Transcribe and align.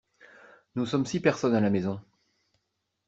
Nous 0.73 0.87
sommes 0.87 1.05
six 1.05 1.19
personnes 1.19 1.53
à 1.53 1.59
la 1.59 1.69
maison. 1.69 2.01